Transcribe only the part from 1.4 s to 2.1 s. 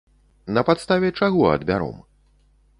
адбяром?